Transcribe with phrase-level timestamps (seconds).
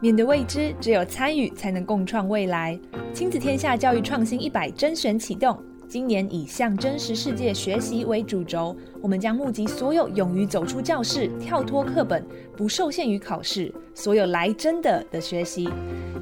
[0.00, 2.78] 面对未知，只有参与才能共创未来。
[3.12, 12.24] 亲子天下教育创新一百甄选启动，今年以向真实世界学习为主轴，我们将募集所有勇于走出教室、跳脱课本、
[12.56, 15.68] 不受限于考试、所有来真的的学习，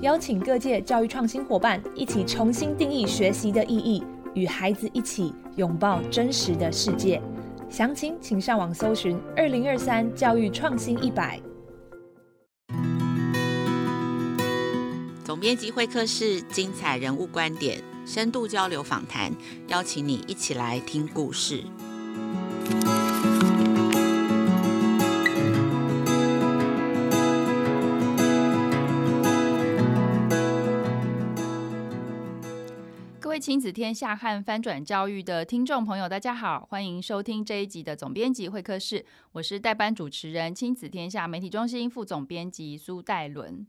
[0.00, 4.02] 邀请各界教育创新伙伴一起重新定义学习的意义，
[4.34, 7.22] 与孩子一起拥抱真实的世界。
[7.70, 11.40] 详情请上网搜寻“二零二三教育创新一百”。
[15.28, 19.30] 总编辑会客室，精彩人物观点，深度交流访谈，
[19.66, 21.62] 邀请你一起来听故事。
[33.20, 43.66] 各位亲子天下和翻转教育的听众朋友，大家好，欢迎收听这一集的总编辑会客室，我是代班主持人，亲子天下媒体中心副总编辑苏岱伦。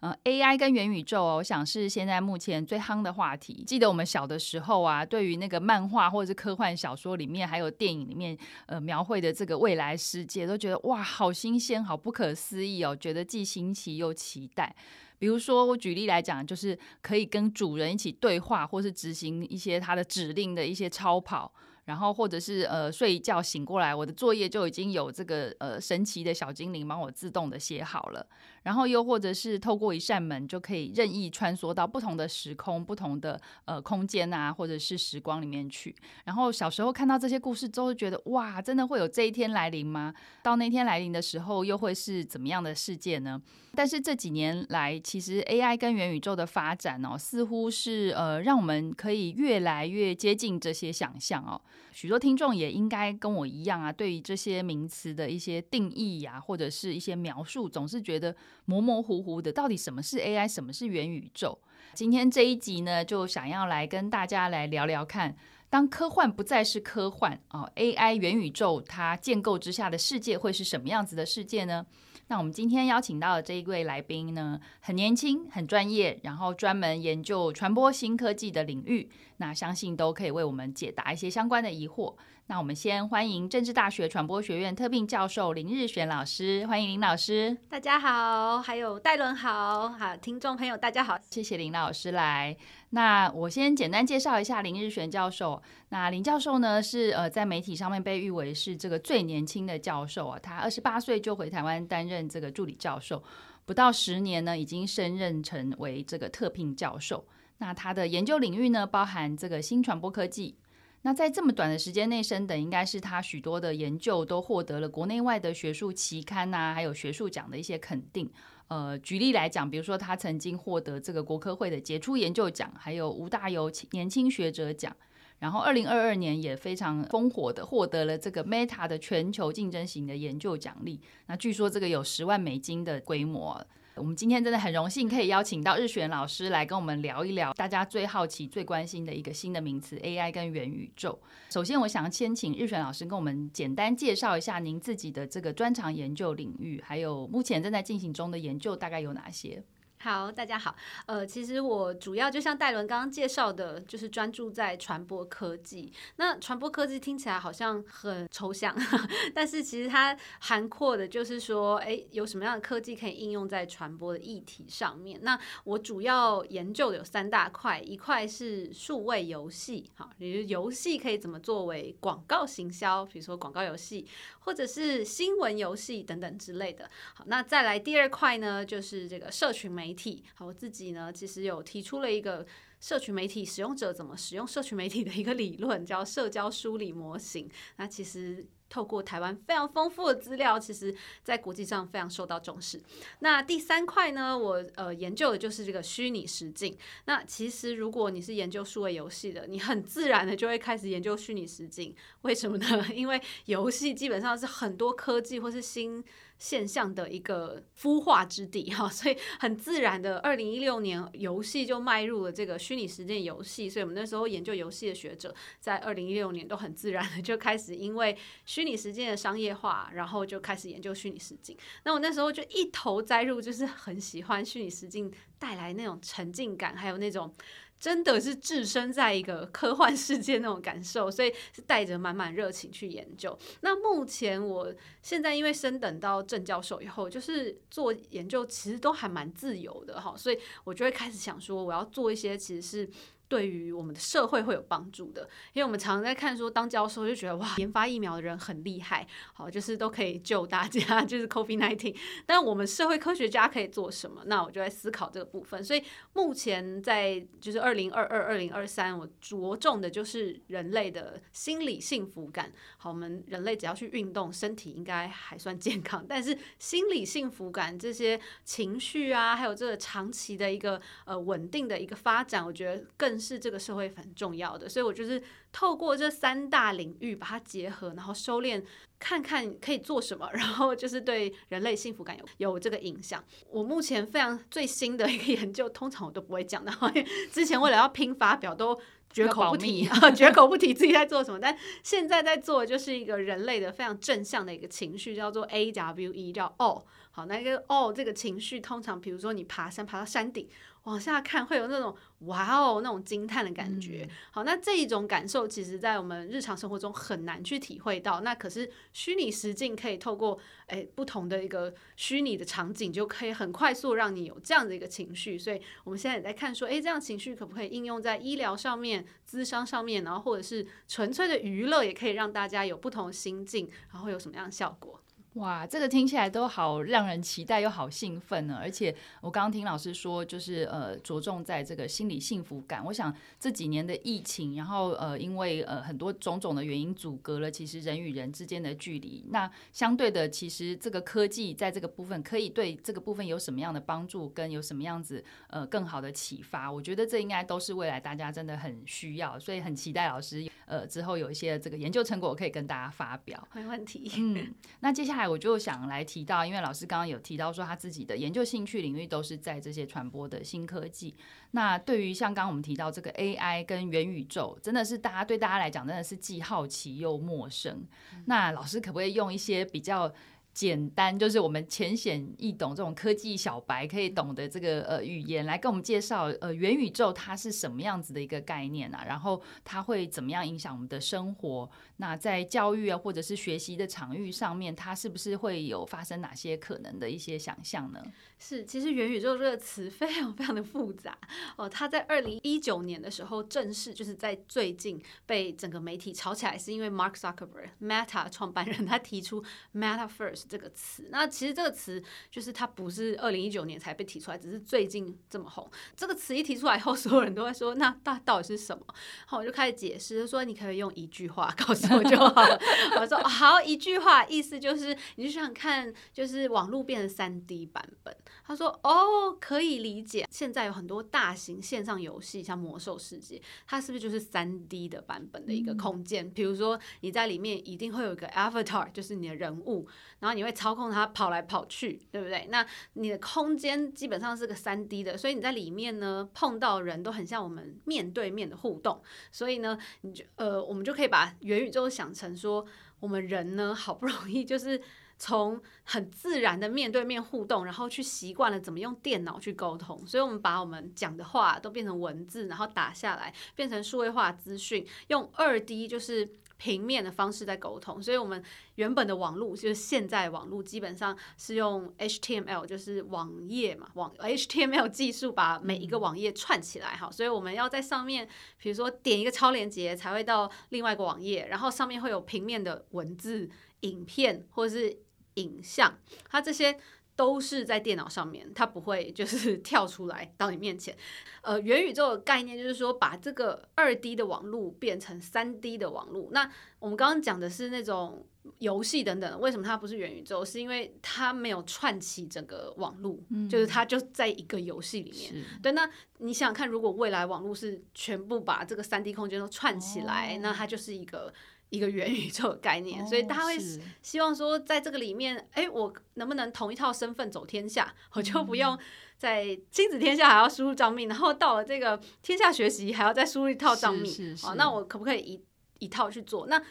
[0.00, 3.64] 嗯，AI 跟元宇宙哦，我想是现在目前最夯的话题。
[3.66, 14.76] 记得我们小的时候啊，对于那个漫画或者是科幻小说里面，还有电影里面，呃，描绘的这个未来世界，都觉得哇，好新鲜，好不可思议哦，觉得既新奇又期待。
[15.18, 21.50] 比如说，我举例来讲，就是可以跟主人一起对话，或是执行一些他的指令的一些超跑。
[21.86, 28.26] 然后或者是呃睡一觉醒过来，我的作业就已经有这个呃神奇的小精灵帮我自动的写好了。
[28.64, 35.94] 然后又或者是透过一扇门就可以任意穿梭到不同的时空、不同的呃空间啊，或者是时光里面去。
[36.24, 40.12] 然后小时候看到这些故事之后，觉得哇，真的会有这一天来临吗？
[40.42, 43.40] 到那天来临的时候，又会是怎么样的世界呢？
[43.76, 51.60] 但是这几年来，其实 AI 跟元宇宙的发展哦，似乎是呃让我们可以越来越接近这些想象哦。
[51.92, 59.52] 许多听众也应该跟我一样啊，对于这些名词的一些定义呀、或者是一些描述，总是觉得模模糊糊的。
[59.52, 61.58] 到底什么是 AI，什么是元宇宙？
[61.94, 65.34] 今天这一集呢，就想要来跟大家来聊聊看，
[65.70, 71.86] 当科幻不再是科幻啊，AI 元宇宙它建构之下的世界会是什么样子的世界呢？
[72.28, 82.14] 那我们今天邀请到的这一位来宾呢，很年轻，很专业，然后专门研究传播新科技的领域，那相信都可以为我们解答一些相关的疑惑。
[82.48, 87.56] 那我们先欢迎政治大学传播学院特聘教授林日璇老师，欢迎林老师。
[87.68, 92.56] 大家好，还有戴伦好，好，听众朋友大家好，谢谢林老师来。
[92.90, 95.60] 那我先简单介绍一下林日璇教授。
[95.88, 103.22] 那林教授呢是呃在媒体上面被誉为是这个最年轻的教授啊，他二十八岁就回台湾担任这个助理教授，
[103.64, 107.26] 不到十年呢已经升任成为这个特聘教授。
[107.58, 110.56] 那他的研究领域呢包含这个新传播科技。
[111.02, 118.28] 那在这么短的时间内升等，应该是他许多的研究都获得了国内外的学术期刊呐、啊，还有学术奖的一些肯定。
[118.68, 124.94] 呃，举例来讲，比如说他曾经获得这个国科会的杰出研究奖，还有吴大猷年轻学者奖。
[125.38, 131.00] 然后二零二二年也非常风火的获得了这个 Meta 的全球竞争型的研究奖励。
[131.26, 133.66] 那据说这个有十万美金的规模。
[133.98, 141.18] 我们今天真的很荣幸可以邀请到日璇老师来跟我们聊一聊大家最好奇、最关心的一个新的名词 AI 跟元宇宙。
[141.48, 149.64] 首先，我想先请日璇老师跟我们简单介绍一下您自己的这个专长研究领域，还有目前正在进行中的研究大概有哪些？
[150.06, 150.72] 好，大家好。
[151.06, 155.92] 呃，其实我主要就像戴伦刚刚介绍的，就是专注在传播科技。
[156.14, 158.72] 那传播科技听起来好像很抽象，
[159.34, 165.18] 但是其实它涵括的就是说，哎，有什么样的科技可以应用在传播的议题上面？
[165.24, 174.06] 那我主要研究的有三大块，一块是数位游戏，好，比如游戏可以怎么作为广告行销，比如说广告游戏，
[174.38, 176.88] 或者是新闻游戏等等之类的。
[177.12, 179.95] 好，那再来第二块呢，就是这个社群媒。
[180.34, 182.46] 好，我自己呢，其实有提出了一个
[182.80, 187.48] 社群媒体使用者怎么使用社群媒体的一个理论，叫社交梳理模型。
[187.76, 188.46] 那其实。
[188.68, 190.92] 透过台湾非常丰富的资料，其实
[191.22, 192.82] 在国际上非常受到重视。
[193.20, 196.76] 那第三块呢，我呃研究的就是这个虚拟实境。
[197.04, 201.94] 那其实如果你是研究数位游戏的，你很自然的就会开始研究虚拟实境。
[202.22, 202.86] 为什么呢？
[202.92, 206.02] 因为游戏基本上是很多科技或是新
[206.38, 213.70] 现象的一个孵化之地哈，所以很自然的，二零一六年游戏就迈入了这个虚拟实践游戏。
[213.70, 221.56] 所以我们那时候研究游戏的学者，在二零一六年都很自然的就开始因为虚拟实践的商业化，然后就开始研究虚拟实境。
[221.84, 227.34] 那我那时候就一头栽入，就是很喜欢虚拟实境带来那种沉浸感，还有那种
[227.78, 233.38] 真的是置身在一个科幻世界那种感受，所以是带着满满热情去研究。
[233.60, 242.90] 那目前我现在因为升等到正教授以后，就是做研究其实都还蛮自由的哈，所以我就会开始想说，我要做一些其实是。
[243.28, 251.96] 对于我们的社会会有帮助的，因为我们常在看说当教授就觉得哇，研发疫苗的人很厉害，好，就是都可以救大家， 就是 COVID-19。
[252.24, 254.22] 但我们社会科学家可以做什么？
[254.26, 255.62] 那我就在思考这个部分。
[255.64, 255.82] 所以
[256.12, 262.52] 目前在就是二零二二、二零二三，我着重的就是人类的心理幸福感。
[262.76, 273.15] 好，我们人类只要去运动，身体应该还算健康，但是心理幸福感这些情绪啊，还有这个长期的一个呃稳定的一个发展，我觉得更。
[273.18, 275.22] 是这个社会很重要的，所以我就是
[275.52, 278.62] 透过这三大领域把它结合，然后收敛，
[278.98, 283.24] 看看可以做什么，然后就是对人类幸福感有有这个影响。
[283.50, 288.78] 我目前非常最新的一个研究，通常我都不会讲的，因为 之前为了要拼发表都
[289.10, 291.38] 绝口不提，绝 口不提自己在做什么。
[291.40, 296.86] 但现在在做的就是一个人类的非常正向的一个情绪，叫做 A W E，叫 O。
[297.10, 300.46] 好，那个 O 这个情绪，通常比如说你爬山爬到山顶。
[300.86, 304.08] 往下看会有那种哇哦，那种惊叹的感觉。
[304.30, 308.20] 好，那这一种感受，其实在我们日常生活中很难去体会到。
[308.20, 310.38] 那可是虚拟实境可以透过
[310.68, 315.36] 诶不同的一个虚拟的场景，就可以很快速让你有这样的一个情绪。
[315.36, 325.00] 所以我们现在也在看说，诶，这样情绪可不可以应用在医疗上面、咨商上面，然后或者是纯粹的娱乐，也可以让大家有不同的心境，然后有什么样的效果？
[325.36, 328.58] 哇，这个听起来都好让人期待又好兴奋呢！
[328.58, 332.82] 而且我刚刚听老师说，就是呃着重在这个心理幸福感。
[332.86, 339.26] 我想这几年的疫情，然后呃因为呃很多种种的原因阻隔了其实人与人之间的距离。
[339.28, 346.72] 那相对的，其实这个科技在这个部分可以对这个部分有什么样的帮助，跟有什么样子呃更好的启发？
[346.72, 353.46] 我觉得这应该都是未来大家真的很需要，所以很期待老师呃之后有一些这个研究成果可以跟大家发表。
[353.52, 354.10] 没问题。
[354.16, 355.25] 嗯，那接下来。
[355.26, 361.14] 我就想来提到，因为老师刚刚有提到说他自己的研究兴趣领域都是在这些传播的新科技。
[361.52, 367.86] 那对于像刚刚我们提到这个 AI 跟元宇宙，真的是大家对大家来讲真的是既好奇又陌生。
[368.26, 370.12] 那老师可不可以用一些比较
[370.56, 379.04] 简单，就是我们浅显易懂这种科技小白可以懂的这个呃语言来跟我们介绍呃元宇宙它是什么样子的一个概念啊？
[379.06, 381.68] 然后它会怎么样影响我们的生活？
[381.98, 388.02] 那在教育啊或者是学习的场域上面，它是不是会有发生哪些可能的一些想象呢？
[388.38, 391.16] 是，其实元宇宙这个词非常非常的复杂
[391.56, 391.68] 哦。
[391.68, 399.42] 它在二零一九年的时候正式就是在最近被整个媒体炒起来，是因为 Mark Zuckerberg Meta 创办人他提出
[399.74, 400.44] Meta First。
[400.48, 405.68] 这个词，那其实这个词就是它不是二零一九年才被提出来，只是最近这么红。
[405.96, 408.84] 这个词一提出来以后， 所有人都会说，那到到底是什么？
[408.88, 408.96] 然
[409.28, 412.60] 后，我就开始解释，说你可以用一句话告诉我就好了。
[413.00, 418.14] 我说好，一句话意思就是，你就想看，就是网络变成三 D 版本。
[418.46, 420.24] 他说哦，可以理解。
[420.30, 426.30] 现在有很多大型线上游戏，像魔兽世界，它是不是就是三 D 的版本的一个空间？
[426.30, 429.88] 比如说你在里面一定会有一个 avatar，就是你的人物，
[430.20, 430.36] 然后。
[430.36, 432.46] 你会操控它跑来跑去，对不对？
[432.50, 439.00] 那你的空间基本上是个三 D 的，所以你在里面呢，碰到人都很像我们面对面的互动。
[439.32, 442.66] 所以呢，你就呃，我们就可以把元宇宙想成说，
[443.00, 444.78] 我们人呢，好不容易就是
[445.18, 456.28] 从很自然的面对面互动，然后去习惯了怎么用电脑去沟通，所以我们把我们讲的话都变成文字，然后打下来，变成数位化资讯，用二 D 就是。
[456.58, 458.42] 平面的方式在沟通，所以我们
[458.76, 474.96] 原本的网络就是现在网络基本上是用 HTML，就是网页嘛，网 HTML 技术把每一个网页串起来哈，所以我们要在上面，比如说点一个超链接才会到另外一个网页，然后上面会有平面的文字、影片或者是
[475.36, 476.78] 影像，它这些。
[477.18, 480.94] 都是在电脑上面，它不会就是 跳出来到你面前。
[481.40, 486.28] 呃，元宇宙的概念就是说，把这个二 D 的网络变成三 D 的网络。
[486.32, 488.26] 那我们刚刚讲的是那种
[488.58, 490.44] 游戏等等，为什么它不是元宇宙？
[490.44, 495.42] 是因为它没有串起整个网络，嗯、就是它就在一个游戏里面。
[495.62, 501.32] 对，那你想想看，如果未来网络是全部把这个三 D 空间都串起来，哦、那它就是一个。
[501.70, 503.58] 一个元宇宙的概念，哦、所以大家会
[504.02, 507.92] 希望说，在这个里面，哎，我能不能同一套身份走天下？
[508.12, 508.78] 我就不用
[509.18, 514.14] 在亲子天下还要输入账密，然后到了这个天下学习还要再输入一套账密。
[514.40, 515.40] 好，那我可不可以一
[515.78, 516.46] 一套去做。
[516.46, 516.62] 那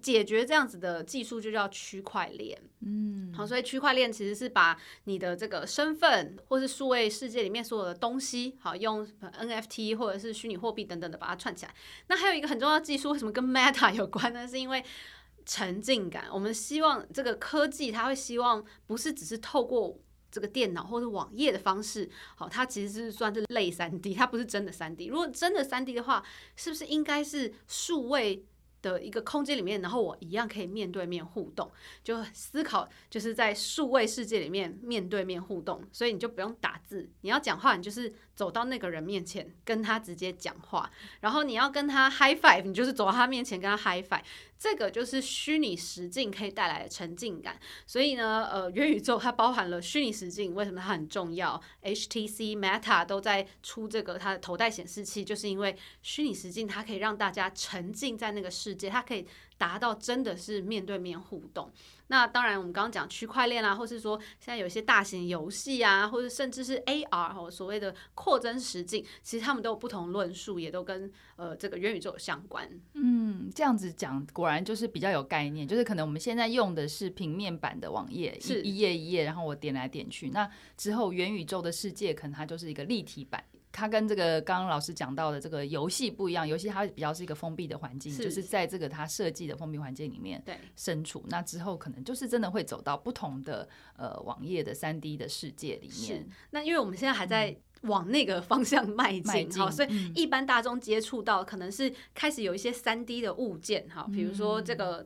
[0.00, 2.58] 解决这样子的技术就叫区块链。
[2.80, 11.74] 嗯，好，所以区块链其实是把你的这个身份或是数位世界里面所有的东西，好，用 NFT 或者是虚拟货币等等的把它串起来。
[12.08, 14.46] 那还有一个很重要的技术，为什么跟 Meta 有关呢？
[14.46, 14.82] 是因为
[15.46, 16.26] 沉浸感。
[16.32, 19.98] 我们希望这个科技，它会希望不是只是透过
[20.30, 25.06] 这个电脑或者网页的方式，好，它其实是算是类三 D，它不是真的三 D。
[25.06, 26.24] 如果真的三 D 的话，
[26.56, 28.44] 是不是应该是数位
[28.84, 31.70] 的一个空间里面，然后我一样可以面对面互动，
[32.04, 44.22] 就思考就是在数位世界里面面对面互动，所以你就不用打字，你要讲话，你就是走到那个人面前跟他直接讲话，然后你要跟他 high five，你就是走到他面前跟他 high five。
[44.56, 59.26] 这个就是虚拟实境可以带来的沉浸感，所以呢，呃，元宇宙它包含了虚拟实境，为什么它很重要？HTC、Meta 都在出这个它的头戴显示器，就是因为虚拟实境它可以让大家沉浸在那个世界，它可以
[59.56, 61.70] 达到真的是面对面互动。
[62.08, 72.68] 那当然，我们刚刚讲区块链啊，或是说现在有一些大型游戏啊，或者甚至是 AR 哈，所谓的扩增实境，其实他们都有不同论述，也都跟呃这个元宇宙有相关。
[72.92, 80.28] 嗯，这样子讲果然就是比较有概念，就是可能我们现在用的是平面版的网页，是一页一页，然后我点来点去。
[80.28, 83.42] 那之后元宇宙的世界可能它就是一个立体版。
[83.76, 90.40] 它跟这个刚刚老师讲到的这个游戏不一样，游戏它比较是一个封闭的环境，是就是在这个它设计的封闭环境里面
[90.76, 91.18] 身处。
[91.22, 96.24] 对那之后可能就是真的会走到不同的呃网页的三 D 的世界里面。
[96.50, 105.04] 那因为我们现在还在往那个方向迈进，哈、嗯，所以一般大众接触到可能是开始有一些三 D 的物件，哈，比如说这个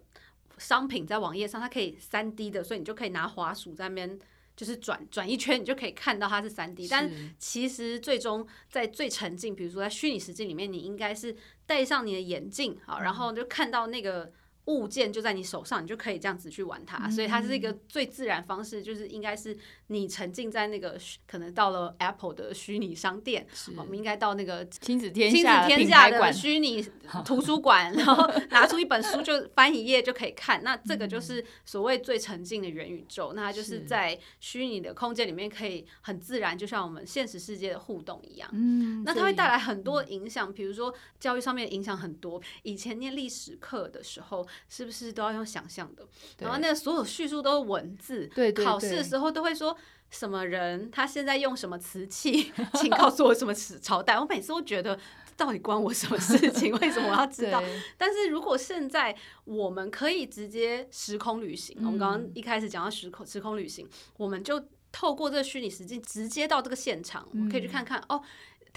[0.59, 4.19] 商品在网页上它可以三 D 的，所以你就可以拿滑鼠在那边。
[4.59, 14.33] 就是转转一圈，你就可以看到它是三 D，但其实最终在最沉浸，比如说在虚拟实境里面，你应该是戴上你的眼镜，好，然后就看到那个。
[14.69, 19.57] 物件就在你手上，你就可以这样子去玩它，所以它是一个最自然方式，就是应该是
[19.87, 23.47] 你沉浸在那个可能到了 Apple 的虚拟商店，
[23.79, 26.87] 我们应该到那个亲子天下亲子天下的虚拟
[27.25, 38.47] 图书馆，然后拿出一本书就翻一页就可以看，那这个就是所谓最沉浸的元宇宙，那它就是在虚拟的空间里面可以很自然，就像我们现实世界的互动一样。
[38.53, 42.39] 嗯，那它会带来很多影响，比如说教育上面的影响很多。
[42.65, 44.47] 以前念历史课的时候。
[44.69, 46.07] 是不是都要用想象的？
[46.39, 49.77] 然后那个所有叙述都是文字，对，对，对，考试的时候都会说
[50.11, 54.19] 什么人他现在用什么瓷器， 请告诉我什么朝代。
[54.19, 54.99] 我每次都觉得
[55.37, 56.73] 到底关我什么事情？
[56.79, 57.63] 为什么我要知道？
[57.99, 68.23] 但是如果现在我们可以直接时空旅行，嗯、我们刚刚一开始讲到时空时空旅行，我们就透过这个虚拟实境直接到这个现场，我们可以去看看、嗯、哦。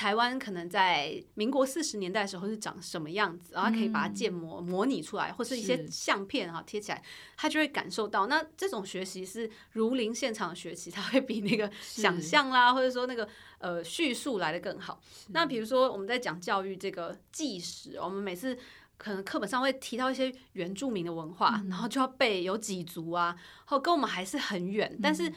[0.01, 7.03] 台湾可能在民国四十年代的时候是长什么样子，然后可以把它建模模拟出来，或是一些相片哈贴起来，
[7.37, 8.25] 他就会感受到。
[8.25, 13.29] 那这种学习是如临现场学习，它会比那个想象啦，或者说那个
[13.59, 14.99] 呃叙述来的更好。
[15.29, 18.57] 那比如说我们在讲教育这个纪实，我们每次
[18.97, 25.31] 可能课本上会提到一些原住民的文化，然后就要背有几族啊，后跟我们还是很远，但是。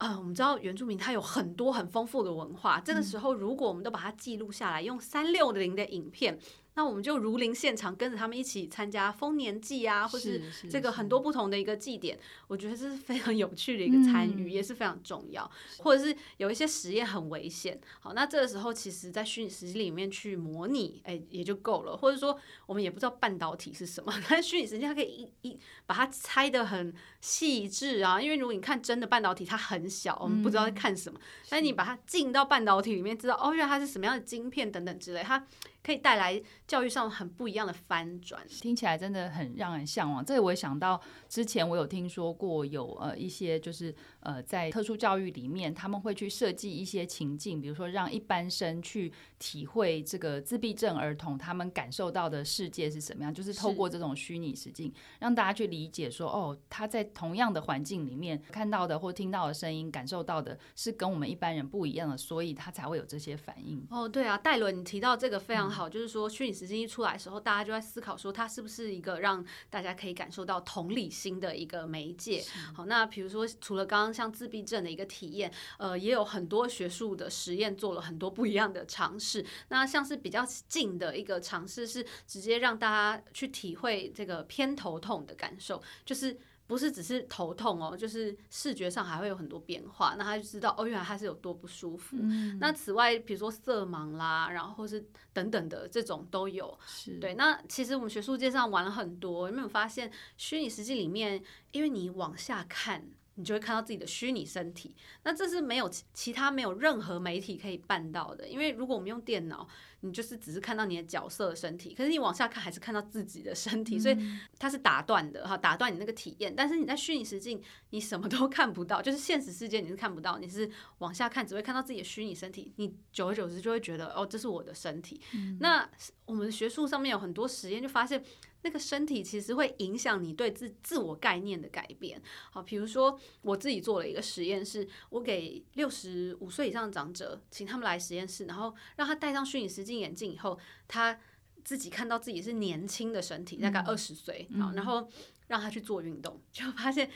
[0.00, 2.80] 啊、呃，我们知道原住民他有很多很丰富的文化。
[2.80, 6.38] 这个时候，如果我们都把它记录下来，用三六零的影片。
[6.74, 15.50] 那我们就如临现场，跟着他们一起参加丰年祭啊，或是这个很多不同的一个祭典，我觉得这是非常有趣的一个参与，嗯、也是非常重要。
[15.78, 21.96] 或者是有一些实验很危险，好，那这个时候其实在虚拟实际里面去模拟，哎，也就够了。
[21.96, 28.20] 或者说我们也不知道半导体是什么， 但虚拟实际它可以一一把它拆得很细致啊。
[28.20, 35.44] 因为如果你看真的半导体，它很小，我们不知道在看什么，嗯、但你把它进到半导体里面，知道哦，原来它是什么样的晶片等等之类，它。
[35.82, 40.22] 可以带来教育上很不一样的翻转，听起来真的很让人向往。
[40.22, 63.82] 这个我也想到之前我有听说过有呃一些就是呃在特殊教育里面，他们会去设计一些情境，比如说让一般生去体会这个自闭症儿童他们感受到的世界是什么样，就是透过这种虚拟实境，让大家去理解说哦，他在同样的环境里面看到的或听到的声音，感受到的是跟我们一般人不一样的，所以他才会有这些反应。
[63.88, 65.69] 哦，对啊，戴伦，你提到这个非常。
[65.70, 72.44] 好，就是说虚拟实境一出来的时候，大家就在思考说，它是不是一个让大家可以感受到同理心的一个媒介。
[72.74, 79.44] 好，那比如说除了刚刚像自闭症的一个体验，呃，也有很多学术的实验做了很多不一样的尝试。
[79.68, 86.38] 那像是比较近的一个尝试，是直接让大家去体会这个偏头痛的感受，就是。
[86.70, 92.16] 不是只是头痛哦，就是视觉上还会有很多变化，那他就知道哦，原来他是有多不舒服。
[92.20, 96.78] 嗯、那此外，比如说色盲啦，然后是等等的这种都有。
[97.20, 97.34] 对。
[97.34, 103.04] 那其实我们学术界上玩了很多，有没有发现虚拟实际里面，因为你往下看。
[103.40, 108.46] 你就会看到自己的虚拟身体，那这是没有其他没有任何媒体可以办到的。
[108.46, 109.66] 因为如果我们用电脑，
[110.00, 114.16] 你就是只是看到你的角色的身体，可是你往下看还是看到自己的身体，所以
[114.58, 116.54] 它是打断的哈，打断你那个体验。
[116.54, 122.74] 但是你在虚拟实境，你什么都 看不到，就是现实世界你是看不到，你是往下看只会看到自己的虚拟身体。
[122.76, 125.18] 你久而久之就会觉得哦，这是我的身体。
[125.60, 125.88] 那
[126.26, 128.22] 我们的学术上面有很多实验就发现。
[128.62, 132.20] 那个身体其实会影响你对自自我概念的改变。
[132.50, 141.18] 好，比如说我自己做了一个实验，是我给六十五岁以上的长者，请他们来实验室，然后让他戴上虚拟实境眼镜以后，他
[141.64, 145.08] 自己看到自己是年轻的身体，大概二十岁，好，然后
[145.48, 147.10] 让他去做运动，就发现，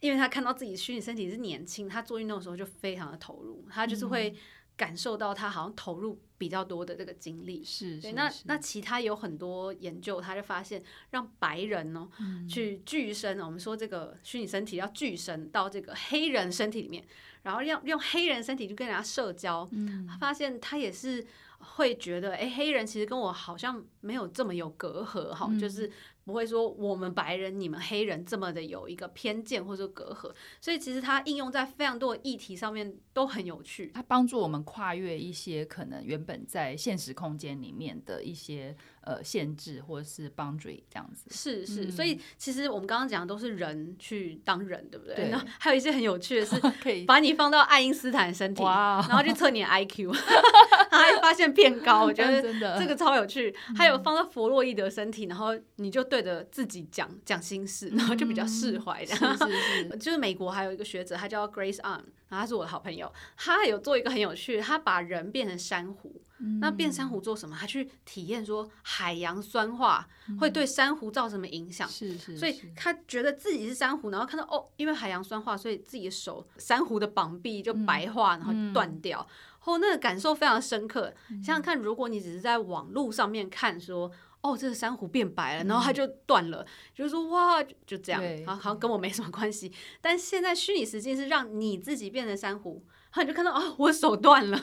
[0.00, 4.34] 因为他看到自己虚拟身体是年轻，他做运动的时候就非常的投入，他就是会。
[4.80, 8.12] 感受到他好像投入比较多的这个精力，是对。
[8.12, 12.08] 那那其他有很多研究，他就发现让白人呢、
[12.48, 17.04] 去具身，我们说这个虚拟身体要具身到这个黑人身体里面，
[17.42, 21.26] 然后要用黑人身体去跟人家社交，嗯，他发现他也是
[21.58, 25.92] 会觉得，哎、欸，黑人其实跟我好像没有这么有隔阂，哈、嗯，就是。
[26.30, 33.90] 不会说我们白人、你们黑人这么的有一个偏见或者隔阂，所以其实它应用在非常多的议题上面都很有趣。
[33.92, 41.26] 它帮助我们跨越一些可能原本在现实空间里面的一些呃限制或者是 boundary 这样子。
[41.30, 45.16] 是是，所以其实我们刚刚讲的都是人去当人，对不对？
[45.16, 45.28] 对。
[45.30, 50.14] 然后还有一些很有趣的是， 可以把你放到爱因斯坦身体， 然后去测你的 IQ，
[50.90, 53.52] 他还发现变高，我觉得真的这个超有趣。
[53.76, 56.20] 还有放到弗洛伊德身体，然后你就对。
[56.20, 59.38] 着自己讲讲心事，然后就比较释怀这样。
[59.38, 63.12] 是是是，就是美国还有一个学者，他叫 Grace Ahn，然后他是我的好朋友。
[63.36, 66.22] 他有做一个很有趣的，他把人变成珊瑚。
[66.42, 67.54] 嗯、那变珊瑚做什么？
[67.60, 70.08] 他去体验说海洋酸化
[70.38, 71.86] 会对珊瑚造成什么影响？
[71.86, 72.34] 是是。
[72.38, 79.26] 所以他觉得自己是珊瑚，然后看到哦，因为海洋酸化，所以自己的手珊瑚的膀臂就白化，然后断掉。
[79.58, 81.12] 后、嗯、那个感受非常深刻。
[81.28, 84.10] 想想看，如果你只是在网络上面看说。
[84.42, 89.70] 哦，这个珊瑚变白了，然后它就断了，嗯、就是说哇，就这样，好，好像跟我没什么关系。
[90.00, 92.82] 但现在虚拟实境是让你自己变成珊瑚，
[93.12, 94.58] 然后你就看到啊、哦，我手断了，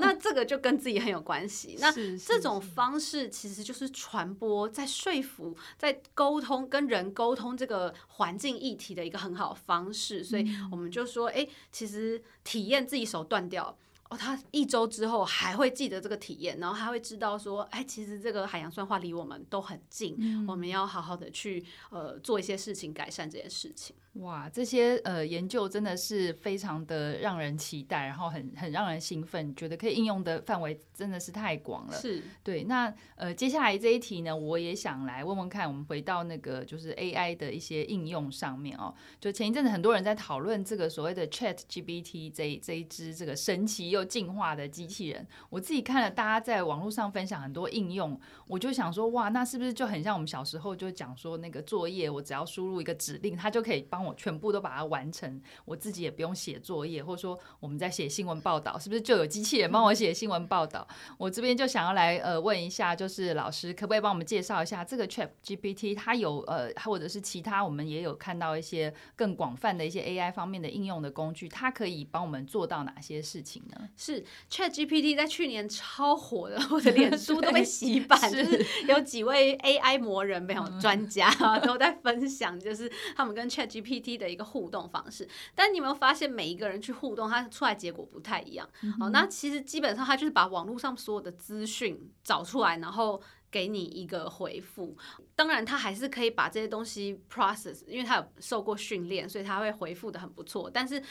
[0.00, 1.76] 那这个就跟自己很有关系。
[1.80, 10.22] 那这种方式其实就是传播，在说服，在沟通，跟人沟通这个环境议题的一个很好的方式。
[10.22, 13.76] 所以我们就说，哎，其实体验自己手断掉。
[14.10, 23.96] 哦，他一周之后还会记得这个体验，然后他会知道说，哎，其实这个海洋酸化离我们都很近，嗯、我们要好好的去呃做一些事情，改善这件事情。
[24.14, 31.92] 哇，这些呃研究真的是非常的让人期待，然后很很让人兴奋，觉得可以应用的范围真的是太广了。
[31.96, 32.62] 是对。
[32.62, 38.94] 那呃接下来这一题呢，我也想来问问看，我们回到那个就是 AI 的一些应用上面哦。
[39.20, 54.03] 就前一阵子很多人在讨论这个所谓的 ChatGPT 这这一只这个神奇又进化的机器人，我自己看了大家在网络上分享很多应用，我就想说哇，那是不是就很像我们小时候就讲说那个作业，我只要输入一个指令，它就可以帮。
[54.04, 60.86] 我全部都把它完成，我自己也不用写作业，或者说我们在写新闻报道，是不是就有机器人帮我写新闻报道？
[61.18, 65.96] 我这边就想要来呃问一下，就是老师可不可以帮我们介绍一下这个 ChatGPT？
[65.96, 73.88] 它有呃或者是其他我们也有看到一些更广泛的一些 AI 方面的应用的工具，它可以帮我们做到哪些事情呢？
[73.96, 81.30] 是 ChatGPT 在去年超火的，我的脸书都被洗版， 就是有几位 AI 魔人没有专家
[81.64, 83.74] 都在分享，就是他们跟 ChatGPT。
[83.84, 88.68] GPT 的一个互动方式，但你有没有发现每一个人去互动，他出来结果不太一样？
[88.82, 94.96] 嗯、哦，那其实基本上他就是把网络上所有的资讯找出来，然后给你一个回复。
[95.36, 100.70] 当然，他还是可以把这些东西 process，因为他有受过训练，所以他会回复的很不错。
[100.72, 101.02] 但是，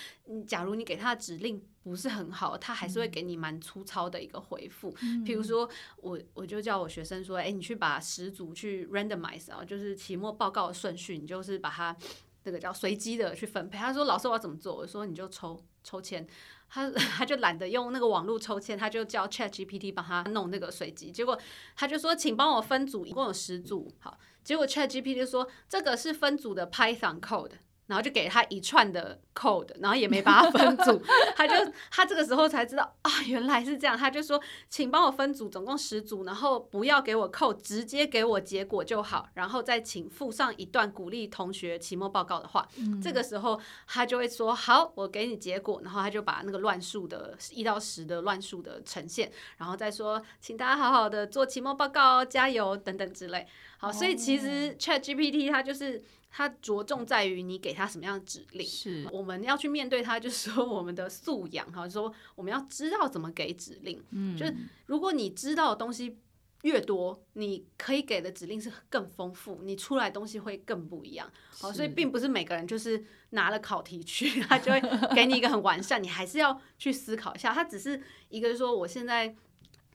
[0.46, 4.94] 假如你给他的指令不是很好，他还是会给你蛮粗糙的一个回复。
[5.02, 11.96] 嗯、比如说，我我就叫我学生说：“哎，你去把十组去 randomize 啊，就是期末报告的顺序，你就是把它。”
[12.44, 13.78] 那个叫随机的去分配。
[13.78, 16.26] 他说：“老师，我要怎么做？”我说：“你就抽抽签。”
[16.70, 21.12] 他 他就懒得用那个网络抽签，他就叫 ChatGPT 帮他弄那个随机。
[21.12, 21.40] 结果
[21.76, 27.52] 他就说：“请帮我分组，一共有十组。”好，结果 ChatGPT 就说：“这个是分组的 Python code。”
[27.94, 31.00] 然后就给他一串的 code，然后也没把他分组，
[31.36, 31.54] 他就
[31.92, 53.46] 他这个时候才知道啊，原来是这样，他就说，请帮我分组，总共十组，然后不要给我 code，直接给我结果就好，然后再请附上一段鼓励同学期末报告的话，嗯、这个时候他就会说好，我给你结果，然后他就把那个乱数的一到十的乱数的呈现，然后再说，请大家好好的做期末报告，加油等等之类。
[53.78, 56.02] 好，所以其实 ChatGPT 它就是
[56.36, 64.56] 它着重在于你给他什么样的指令，是我们要去面对它，就是说我们的素养哈，说我们要知道怎么给指令，嗯，就是
[64.88, 66.18] 如果你知道的东西
[66.64, 71.32] 越多，你可以给的指令是更丰富，你出来东西会更不一样。
[71.52, 74.82] 好，所以并不是每个人就是拿了考题去，他就会
[75.14, 77.54] 给你一个很完善，你还是要去思考一下。
[77.54, 79.36] 他只是一个说，我现在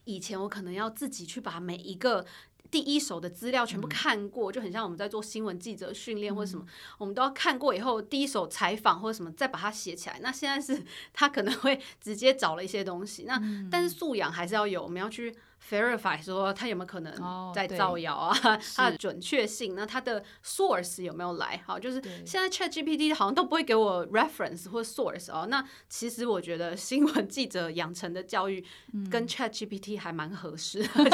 [0.05, 2.25] 以前我可能要自己去把每一个。
[2.71, 6.65] 第一手的资料全部看过，就很像我们在做新闻记者训练或者什么，
[6.99, 10.19] 我们都要看过以后，第一手采访或者什么，再把它写起来。
[10.23, 15.35] 那现在是他可能会直接找了一些东西，那但是素养还是要有，我们要去。
[15.71, 18.37] Verify 说他有没有可能在造谣啊？
[18.45, 21.63] 哦、它的准确性，那他的 source 有没有来？
[21.67, 25.47] 好，就是现在 ChatGPT 好像都不会给我 reference 或 source 哦。
[25.49, 28.65] 那其实我觉得新闻记者养成的教育
[29.11, 31.11] 跟 ChatGPT 还蛮合适的， 嗯、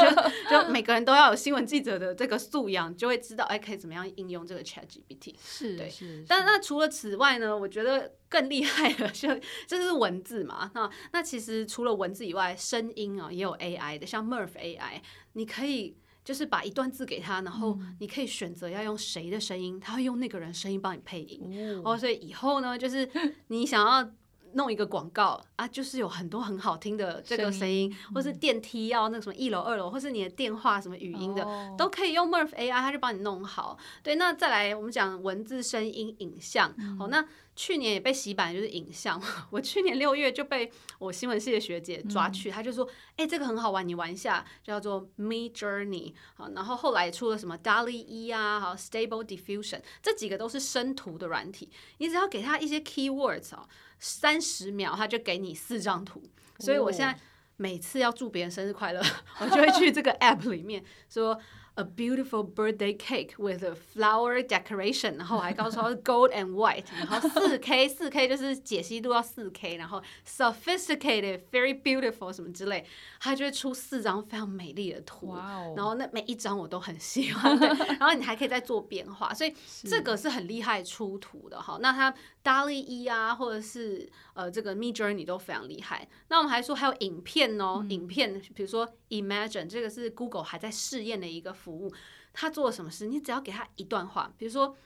[0.49, 5.35] 就就每个人都要有新闻记者的这个素养，就会知道哎可以怎么样应用这个 ChatGPT。
[5.43, 6.23] 是，对，是。
[6.27, 7.57] 但那除了此外呢？
[7.57, 8.11] 我觉得。
[8.27, 9.29] 更厉害的， 就
[9.65, 10.69] 这是文字嘛？
[10.73, 15.01] 那那其实除了文字以外，声音啊也有 AI 的，像 Murf AI，
[15.33, 21.81] 你可以就是把一段字给他，然后你可以选择要用谁的声音，他会用那个人声音帮你配音。
[21.83, 23.09] 哦，所以以后呢，就是
[23.47, 24.11] 你想要。
[24.55, 33.77] 弄一个广告啊，就是有很多很好听的这个声音，或是电梯要那个什么一楼二楼，或是你的电话什么语音的，哦、都可以用 Murf AI，它就帮你弄好。
[34.01, 36.73] 对，那再来我们讲文字、声音、影像。
[36.77, 53.67] 嗯、好，那去年也被洗版就是影像， 我去年六月就被我新闻系的学姐抓去，她、嗯、就说：“哎、欸，这个很好玩，你玩一下，叫做 Midjourney。”好，然后后来出了什么 DALL-E 啊，好 Stable Diffusion，这几个都是生图的软体，你只要给它一些 keywords 啊。
[53.99, 56.21] 三十秒，他就给你四张图，
[56.59, 57.17] 所以我现在
[57.57, 59.01] 每次要祝别人生日快乐，
[59.39, 61.39] 我就会去这个 app 里面说。
[61.77, 71.41] A beautiful birthday cake with a flower decoration，然后我还告诉他 gold and white，然后四 K，四 K 就是解析度要四 K，然后 sophisticated,
[71.51, 72.85] very beautiful 什么之类，
[73.19, 75.35] 他就会出四张非常美丽的图.
[75.75, 77.57] 然后那每一张我都很喜欢，
[77.99, 81.77] 然后你还可以再做变化，所以这个是很厉害出图的哈。
[81.81, 86.07] 那它 DALL-E 啊，或者是呃这个 Midjourney 都非常厉害。
[86.29, 91.53] 那我们还说还有影片哦，嗯、影片，比如说 Imagine 这个是 Google 还在试验的一个。
[91.65, 91.91] 服务，
[92.31, 93.07] 他做了什么事？
[93.07, 94.77] 你只要给他一段话，比如说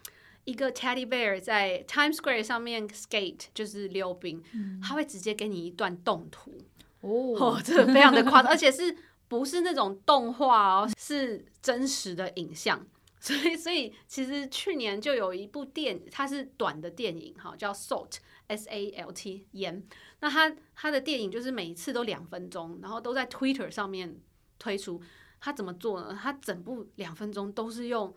[0.45, 6.57] 一个 teddy bear 在 Times Square 上面 skate，就是溜冰，嗯、他会直接给你一段动图
[7.01, 8.95] 哦，哦，这个非常的夸张，而且是
[9.27, 12.87] 不是那种动画哦，是真实的影像。
[13.21, 18.15] 所以，所以其实去年就有一部电，它是短的电影，哈，叫 Salt
[18.47, 19.83] S A L T 盐。
[20.21, 24.17] 那它它的电影就是每一次都两分钟，然后都在 Twitter 上面
[24.57, 25.01] 推出。
[25.39, 26.17] 他怎么做呢？
[26.21, 28.13] 他整部两分钟都是用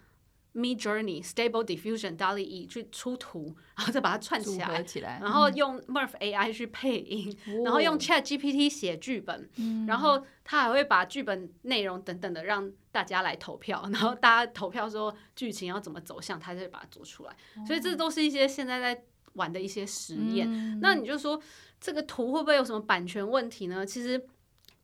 [0.55, 17.35] Midjourney Stable Diffusion DALL-E 去出图， 然后再把它串起来，起来然后用 Murf AI 去配音，嗯、然后用 Chat GPT 写剧本，嗯、然后他还会把剧本内容等等的让大家来投票， 然后大家投票说剧情要怎么走向，他就会把它做出来。
[17.57, 19.05] 嗯、所以这都是一些现在在
[19.35, 20.47] 玩的一些实验。
[20.51, 21.41] 嗯、那你就说
[21.81, 23.87] 这个图会不会有什么版权问题呢？
[23.87, 24.23] 其实。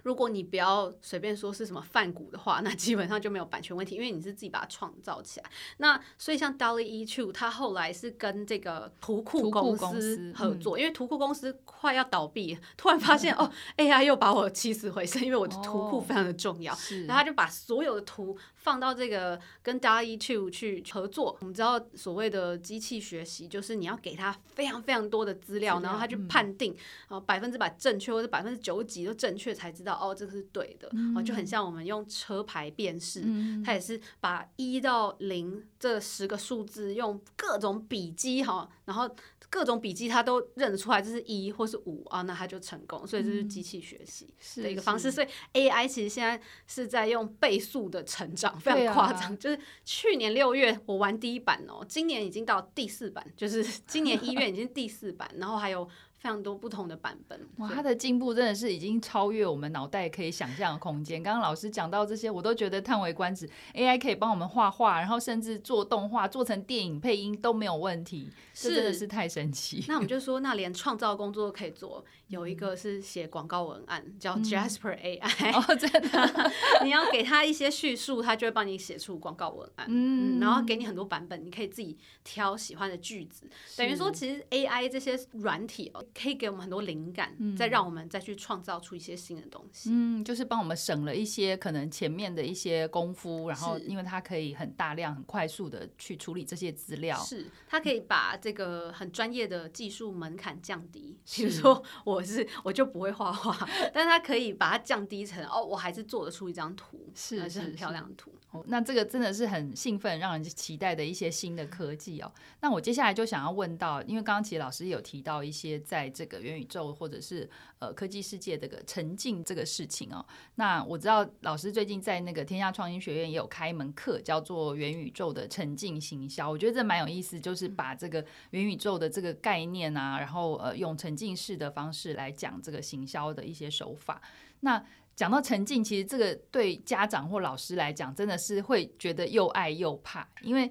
[0.08, 5.50] 如果你不要随便说是什么泛古的话，那基本上就没有版权问题，因为你是自己把它创造起来。
[5.76, 21.36] 那所以像 DALL-E 2，它后来是跟这个图库公司合作，嗯、因为图库公司快要倒闭，突然发现、嗯、哦，AI 又把我起死回生，因为我的图库非常的重要，哦、然后他就把所有的图放到这个跟 DALL-E 2去合作。
[21.40, 26.74] 我们知道所谓的机器学习，就是你要给他非常非常多的资料，然后他去判定
[27.08, 29.97] 啊百分之百正确或者百分之九十几都正确才知道。
[29.98, 39.10] 哦，这个是对的，哦，就很像我们用车牌辨识，嗯、它也是把一到零这十个数字用各种笔记哈，然后
[39.50, 44.28] 各种笔记它都认得出来，这是一或是五啊，那它就成功，所以这是机器学习
[44.62, 45.08] 的一个方式。
[45.08, 49.32] 嗯、所以 AI 其实现在是在用倍速的成长，非常夸张。
[49.32, 55.88] 啊、就是去年六月我玩第一版哦，今年已经到第四版，就是 今年一月已经第四版，然后还有。
[56.18, 57.48] 非常多不同的版本。
[57.58, 61.22] 哇，它的进步真的是已经超越我们脑袋可以想象的空间。
[61.22, 63.48] 刚刚老师讲到这些，我都觉得叹为观止。
[63.74, 69.84] AI 可以帮我们画画，然后甚至做动画、做成电影配音都没有问题，是真的是太神奇。
[69.86, 72.04] 那我们就说，那连创造工作都可以做。
[72.26, 75.54] 有一个是写广告文案，叫 Jasper AI，嗯。
[75.54, 76.52] 哦，真的，
[76.84, 79.86] 你要给他一些叙述，他就会帮你写出广告文案。
[79.88, 83.48] 嗯，然后给你很多版本，你可以自己挑喜欢的句子。
[83.76, 89.90] 等于说，其实 AI 这些软体哦，可以给我们很多灵感，嗯，再让我们再去创造出一些新的东西。
[89.92, 97.16] 嗯，就是帮我们省了一些可能前面的一些功夫，然后因为它可以很大量、很快速的去处理这些资料。
[97.18, 101.16] 是，它可以把这个很专业的技术门槛降低。
[101.26, 108.32] 比如说，我是我就不会画画， 但它可以把它降低成哦，我还是做得出一张图，是还是很漂亮的图。
[108.50, 112.32] 哦，那这个真的是很兴奋，让人期待的一些新的科技哦。
[112.60, 120.22] 那我接下来就想要问到，因为刚刚其实老师有提到一些在这个元宇宙或者是呃科技世界这个沉浸这个事情哦。
[120.56, 126.50] 那我知道老师最近在那个天下创新学院也有开一门课，叫做元宇宙的沉浸行销。
[126.50, 134.20] 我觉得这蛮有意思，就是把这个元宇宙的这个概念啊，然后呃用沉浸式的方式来讲这个行销的一些手法。
[134.60, 134.84] 那
[135.16, 140.70] 讲到沉浸，其实这个对家长或老师来讲，真的是会觉得又爱又怕，因为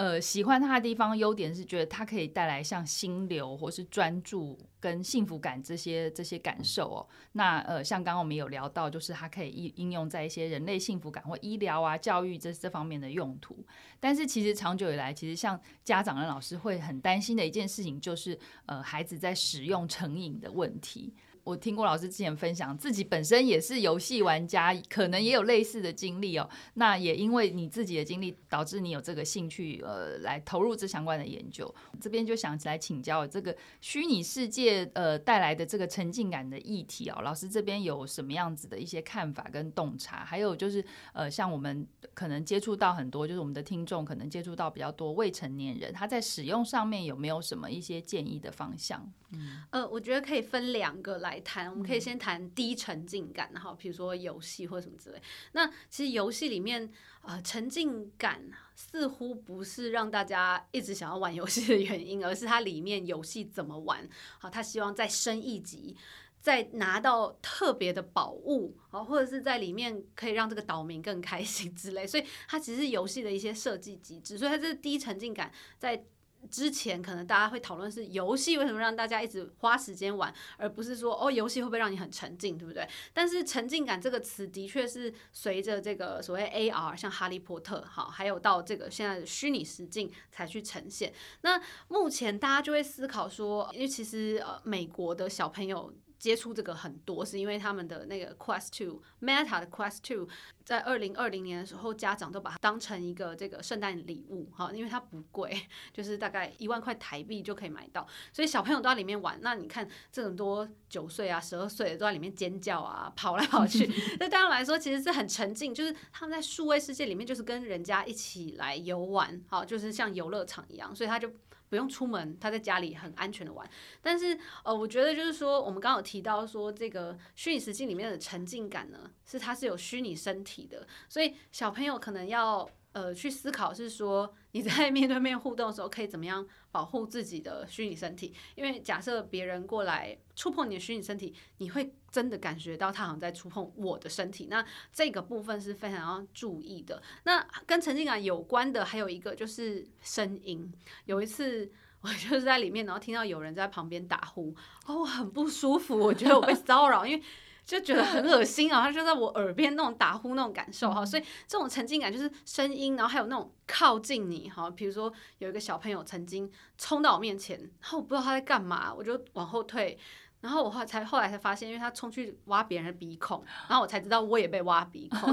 [0.00, 7.06] 呃，喜欢它的地方优点是觉得它可以带来像心流或是专注跟幸福感这些这些感受哦。
[7.32, 13.62] 那呃，像刚刚我们有聊到，就是它可以应应用在一些人类幸福感或医疗啊、教育这这方面的用途。
[14.00, 21.12] 但是其实长久以来，其实像家长跟老师会很担心的一件事情，就是呃，孩子在使用成瘾的问题。
[21.44, 26.48] 我听过老师之前分享，自己本身也是游戏玩家，可能也有类似的经历哦。
[26.74, 31.72] 那也因为你自己的经历，导致你有这个兴趣，呃，来投入这相关的研究。
[32.00, 37.20] 这边就想起来请教这个虚拟世界，呃，带来的这个沉浸感的议题哦。
[37.22, 40.24] 老师这边有什么样子的一些看法跟洞察？
[40.24, 49.10] 还有就是，呃，像我们可能接触到很多，就是我们的听众可能接触到比较多未成年人，他在使用上面有没有什么一些建议的方向？
[49.32, 51.70] 嗯，呃，我觉得可以分两个来谈。
[51.70, 55.22] 我们可以先谈低沉浸感，然后比如说游戏或什么之类。
[55.52, 56.90] 那其实游戏里面，
[57.22, 58.42] 呃，沉浸感
[58.74, 64.08] 似乎不是让大家一直想要玩游戏的原因，而是它里面游戏怎么玩。
[64.38, 65.94] 好，他希望再升一级，
[66.40, 72.06] 再拿到特别的宝物，啊，或者是在里面可以让这个岛民更开心之类。
[72.06, 76.04] 所以它其实是游戏的一些设计机制，所以它这低沉浸感在。
[76.48, 82.88] 之前可能大家会讨论是游戏为什么让大家一直花时间玩，而不是说哦游戏会不会让你很沉浸，对不对？
[83.12, 91.12] 但是沉浸感这个词的确是随着这个所谓 AR，像哈利波特，好，还有到这个现在的虚拟实境才去呈现。
[91.42, 95.92] 那目前大家就会思考说，因为其实呃美国的小朋友。
[96.20, 100.28] 接触这个很多，是因为他们的那个 Quest Two Meta 的 Quest Two，
[100.64, 105.58] 在二零二零年的时候，家长都把它当成一个这个圣诞礼物，哈，因为它不贵，
[105.94, 109.38] 就是大概一万块台币就可以买到，所以小朋友都在里面玩。
[109.40, 113.86] 那你看这么多九岁啊、十二岁的都在里面尖叫啊、跑来跑去，
[114.18, 121.32] 对大家来说其实是很沉浸，就是他们在数位世界里面就是跟人家一起来游玩，好，就是像游乐场一样，所以他就。
[121.70, 123.66] 不用出门，他在家里很安全的玩。
[124.02, 132.68] 但是，呃，我觉得就是说，我们刚刚有提到说，这个虚拟实境里面的沉浸感呢，是它是有虚拟身体的，所以小朋友可能要。
[132.92, 138.34] 呃，去思考是说你在面对面互动的时候，可以怎么样保护自己的虚拟身体？
[138.54, 144.48] 因为假设别人过来触碰你的虚拟身体，你会真的感觉到他好像在触碰我的身体。
[144.50, 147.02] 那这个部分是非常要注意的。
[147.24, 150.72] 那跟沉浸感有关的还有一个就是声音。
[151.04, 154.54] 有一次我 就是在里面，然后听到有人在旁边打呼，
[154.86, 157.22] 哦，很不舒服，我觉得我被骚扰，因为。
[157.70, 158.82] 就觉得很恶心啊！
[158.82, 164.68] 他就在我耳边那种打呼那种感受哈，所以这种沉浸感就是声音，然后还有那种靠近你哈。
[164.68, 169.96] 比如说有一个小朋友曾经冲到我面前，然后我不知道他在干嘛，我就往后退，
[170.40, 175.32] 然后我后才后来才发现，因为他冲去挖别人的鼻孔， 然后我才知道我也被挖鼻孔。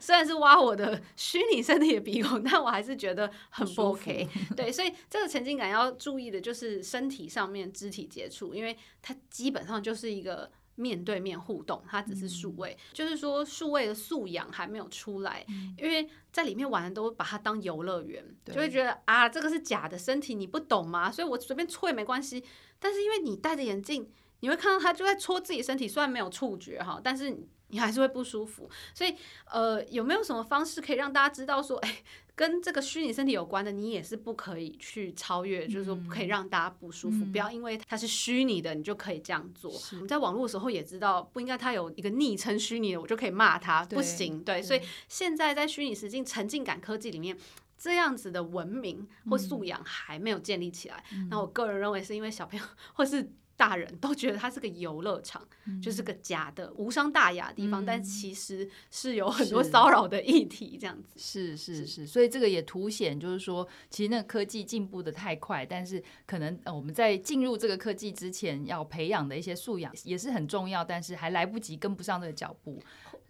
[0.00, 4.28] 虽然是挖我的虚拟身体的鼻孔，但我还是觉得很不 OK。
[4.56, 10.50] 对，所以这个沉浸感要注意的就是身体上面肢体接触，因为它基本上就是一个。
[10.76, 21.10] 面对面互动，它只是数位，嗯、就是说数位的素养还没有出来，嗯、因为在里面玩的都把它当游乐园，就会觉得啊，这个是假的身体，你不懂吗？
[21.10, 22.44] 所以我随便搓也没关系。
[22.78, 24.10] 但是因为你戴着眼镜，
[24.40, 28.70] 你会看到他就在搓自己身体，虽然没有触觉哈，但是你你还是会不舒服。
[28.94, 29.16] 所以，
[29.50, 32.02] 呃，有没有什么方式可以让大家知道说，哎，
[32.36, 39.72] 跟这个虚拟身体有关的，你也是不可以去超越，就是说不可以让大家不舒服，嗯、不要因为它是虚拟的，你就可以这样做。
[39.94, 44.44] 我们在网络的时候也知道，不应该它有一个昵称虚拟的，我就可以骂它，不行。
[44.44, 47.36] 对，对所以现在在虚拟实境沉浸感科技里面。
[47.78, 61.14] 这样子的文明或素养还没有建立起来，嗯、那我个人认为是因为小朋友或是大人都觉得它是个游乐场，嗯、就是个假的无伤大雅的地方，嗯、但其实是有很多骚扰的议题，这样子。
[61.16, 72.82] 是是是，是，所以这个也凸显就是说，其实那个科技进步的太快，但是可能呃我们在进入这个科技之前要培养的一些素养也是很重要，但是还来不及跟不上这个脚步。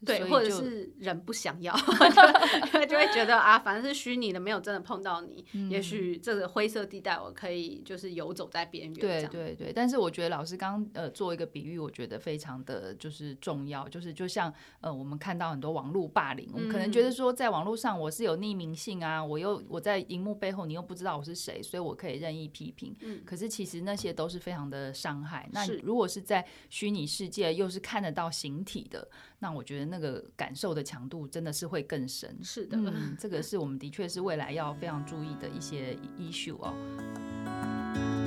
[0.06, 1.74] 对，或者是人不想要，
[2.72, 5.44] 就就会觉得啊，反正是虚拟的，没有真的碰到你。
[5.52, 8.94] 嗯、也许这个灰色地带，我可以就是游走在边缘。
[8.94, 22.94] 对对对，但是我觉得老师刚呃做一个比喻，我觉得非常的就是重要，就是就像呃我们看到很多网络霸凌，我们可能觉得说在网络上我是有匿名性啊，我又我在荧幕背后你又不知道我是谁，所以我可以任意批评。
[23.00, 25.48] 嗯、可是其实那些都是非常的伤害。
[25.52, 29.08] 那如果是在虚拟世界，又是看得到形体的。
[29.38, 32.38] 那我觉得那个感受的强度真的是会更深。
[32.42, 38.25] 是的，嗯，这个是我们的确是未来要非常注意的一些 issue 哦。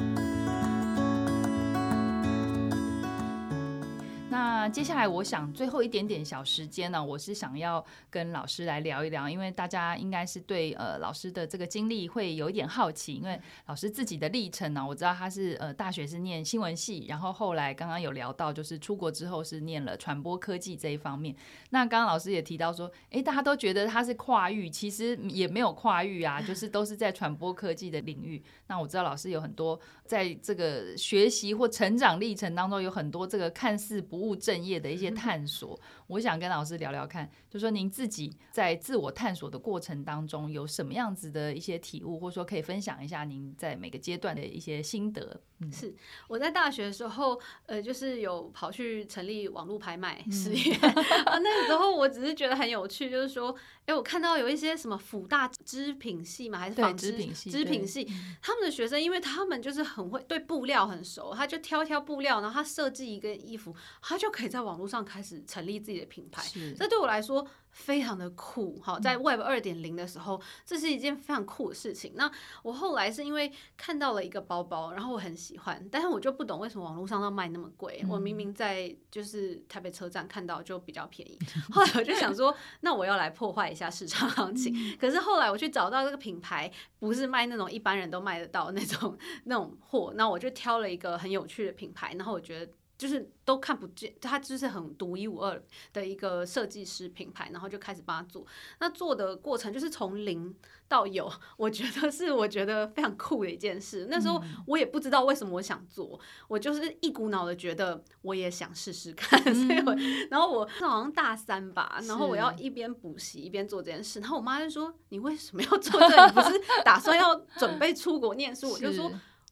[4.60, 21.34] 那接下来，我想最后一点点小时间呢，我是想要跟老师来聊一聊，因为大家应该是对呃老师的这个经历会有一点好奇，因为老师自己的历程呢，我知道他是呃大学是念新闻系，然后后来刚刚有聊到，就是出国之后是念了传播科技这一方面。
[21.70, 28.44] 那刚刚老师也提到说，哎，大家都觉得他是跨域，其实也没有跨域啊，就是都是在传播科技的领域。
[28.68, 45.40] 那我知道老师有很多在这个学习或成长历程当中，有很多这个看似不务正业的一些探索，我想跟老师聊聊看，就说您自己在自我探索的过程当中有什么样子的一些体悟，或者说可以分享一下您在每个阶段的一些心得。
[45.62, 45.94] 嗯、是
[46.30, 50.90] 我在大学的时候，呃，就是有跑去成立网络拍卖事业、嗯、
[51.26, 51.38] 啊。
[51.38, 53.54] 那个时候我只是觉得很有趣，就是说，
[53.86, 58.08] 哎，我看到有一些什么辅大织品系嘛，还是纺织品系，织品系，
[58.42, 66.44] 他们的学生，因为他们就是很会对布料很熟，他就挑挑布料，然后他设计一个衣服，他就可以在网络上开始成立自己的品牌。
[66.78, 67.46] 这对我来说。
[67.72, 72.14] 非常的酷，好，在 Web 二点零的时候，这是一件非常酷的事情。
[72.16, 72.30] 那
[72.64, 78.04] 我后来是因为看到了一个包包，然后我很喜欢，但是我就不懂为什么网络上要卖那么贵。
[78.10, 81.38] 我明明在就是台北车站看到就比较便宜，
[81.72, 84.98] 后来我就想说，那我要来破坏一下市场行情。
[85.00, 92.72] 可是后来我去找到这个品牌，不是卖那种一般人都卖得到那种 那种货，那我就挑了一个很有趣的品牌，然后我觉得。
[93.00, 98.46] 就是都看不见，他就是很独一无二的一个设计师品牌，然后就开始帮他做。
[98.82, 100.54] 那做的过程就是从零
[100.90, 104.08] 到有， 我觉得是我觉得非常酷的一件事。
[104.10, 109.42] 那时候我也不知道为什么我想做，我就是一股脑的觉得我也想试试看。
[109.42, 109.96] 所以我，
[110.30, 114.20] 然后我好像大三吧，然后我要一边补习一边做这件事。
[114.20, 116.26] 然后我妈就说：“你为什么要做这个？
[116.28, 119.10] 你不是打算要准备出国念书？”我就说。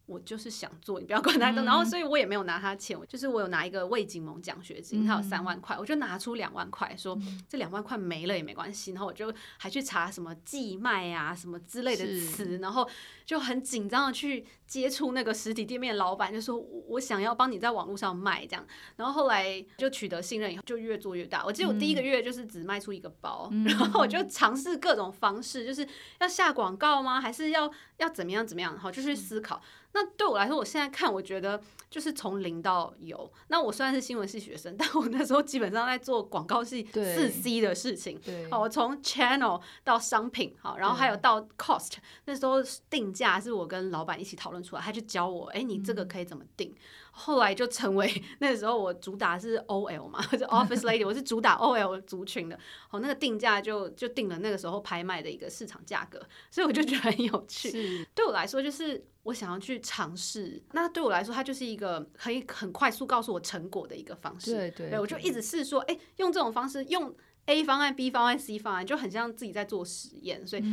[0.08, 1.62] 我就是想做，你不要管太多。
[1.64, 7.16] 然后，所以我也没有拿他钱，就是我有拿一个魏景萌奖学金，他有三万块，我就拿出两万块，说
[7.48, 8.92] 这两万块没了也没关系。
[8.94, 12.88] 然后我就还去查什么寄卖啊什么之类的词，然后
[13.26, 18.66] 就很紧张的去接触那个实体店面老板，就说我想要帮你在网络上卖这样。
[18.96, 21.44] 然后后来就取得信任以后，就越做越大。
[21.46, 25.86] 我记得我第一个月就是只卖出一个包， 然后我就尝试各种方式，就是
[26.22, 27.20] 要下广告吗？
[27.20, 28.72] 还是要要怎么样怎么样？
[28.74, 29.62] 然后就去思考。
[29.94, 33.32] 那对我来说，我现在看，我觉得就是从零到有。
[33.48, 38.20] 那我虽然是新闻系学生， 但我那时候基本上在做广告系四 C 的事情。
[38.24, 41.94] 对，好，我从 channel 到商品，好，然后还有到 cost，
[42.26, 42.58] 那时候
[42.90, 46.70] 定价是我跟老板一起讨论出来，他就教我，哎，你这个可以怎么定。
[46.70, 46.78] 嗯
[47.20, 52.56] 后来就成为那个时候我主打是 OL 嘛， 就 Office Lady，我是主打 OL 族群的。
[52.92, 58.08] 哦，那个定价就就定了那个时候拍卖的一个市场价格，所以我就觉得很有趣。
[58.14, 60.62] 对我来说，就是我想要去尝试。
[60.74, 64.54] 那对我来说，它就是一个可以很快速告诉我成果的一个方式。
[64.54, 67.14] 对对，对，我就一直是说，哎，用这种方式用。
[67.48, 70.64] A 方案、B 方案、C 方案就很像自己在做实验，所以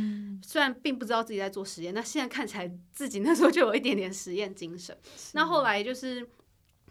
[0.43, 4.95] 虽然并不知道自己在做实验，那现在看起来自己那时候就有一点点实验精神。
[5.33, 6.27] 那后来就是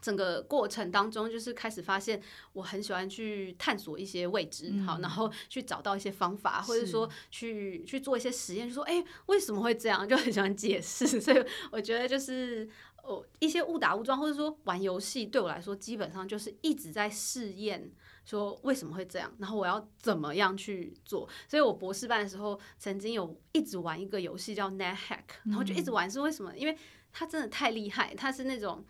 [0.01, 2.21] 整个过程当中，就是开始发现
[2.55, 10.07] 我很喜欢去探索一些未知，好，然后去找到一些方法，或者说去去做一些实验，就说哎，为什么会这样？
[10.09, 12.69] 就很喜欢解释，所以我觉得就是。
[13.07, 17.93] 哦，一些误打误撞，或者说玩游戏，对我来说基本上就是一直在试验，
[18.25, 21.29] 说为什么会这样，然后我要怎么样去做。
[21.49, 26.57] 所以我博士班的时候，曾经有一直玩一个游戏叫 NetHack，然后就一直玩，是为什么？
[26.57, 26.77] 因为
[27.13, 28.85] 它真的太厉害，它是那种。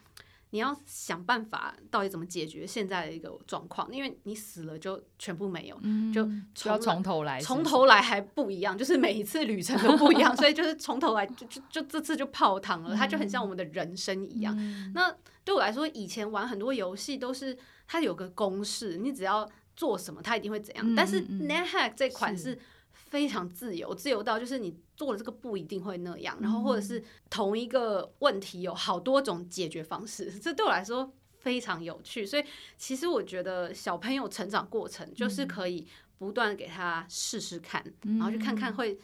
[0.50, 3.92] 你要想办法，到底怎么解决现在的一个状况？
[3.92, 14.54] 因为你死了就全部没有，嗯、就要从头来，从头来还不一样，就是每一次旅程都不一样，所以就是从头来，就就就这次就泡汤了，它就很像我们的人生一样。
[14.56, 15.12] 嗯、那
[15.44, 20.84] 对我来说，以前玩很多游戏都是它有个公式，你只要做什么，它一定会怎样。
[20.86, 22.58] 嗯、但是 NetHack 这款是。
[22.96, 32.26] 非常自由，自由到就是你做了这个不一定会那样，然后或者是同一个问题有好多种解决方式，这对我来说非常有趣。
[32.26, 32.44] 所以
[32.76, 35.86] 其实我觉得小朋友成长过程就是可以
[36.18, 38.98] 不断给他试试看，然后去看看会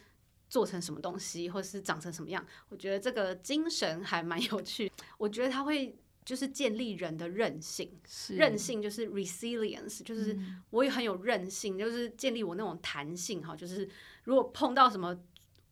[0.48, 2.44] 做成什么东西，或者是长成什么样。
[2.68, 5.96] 我觉得这个精神还蛮有趣，我觉得他会。
[6.30, 7.90] 就是建立人的韧性，
[8.28, 10.38] 韧性就是 resilience，就是
[10.70, 13.88] 我也很有韧性，就是建立我那种弹性哈，就是
[14.22, 15.18] 如果碰到什么